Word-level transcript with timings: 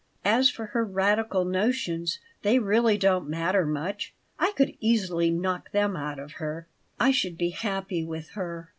As 0.25 0.49
for 0.49 0.65
her 0.73 0.83
'radical' 0.83 1.45
notions, 1.45 2.17
they 2.41 2.57
really 2.57 2.97
don't 2.97 3.29
matter 3.29 3.67
much. 3.67 4.15
I 4.39 4.51
could 4.53 4.75
easily 4.79 5.29
knock 5.29 5.69
them 5.73 5.95
out 5.95 6.17
of 6.17 6.31
her. 6.41 6.65
I 6.99 7.11
should 7.11 7.37
be 7.37 7.49
happy 7.51 8.03
with 8.03 8.29
her. 8.29 8.67